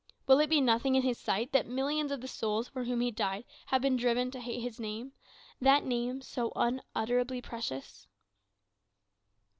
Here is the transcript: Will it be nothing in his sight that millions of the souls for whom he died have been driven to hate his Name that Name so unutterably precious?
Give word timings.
Will 0.25 0.39
it 0.39 0.49
be 0.49 0.61
nothing 0.61 0.95
in 0.95 1.03
his 1.03 1.19
sight 1.19 1.51
that 1.51 1.67
millions 1.67 2.11
of 2.11 2.21
the 2.21 2.27
souls 2.27 2.67
for 2.67 2.85
whom 2.85 3.01
he 3.01 3.11
died 3.11 3.45
have 3.67 3.83
been 3.83 3.97
driven 3.97 4.31
to 4.31 4.39
hate 4.39 4.59
his 4.61 4.79
Name 4.79 5.13
that 5.59 5.85
Name 5.85 6.21
so 6.23 6.51
unutterably 6.55 7.39
precious? 7.39 8.07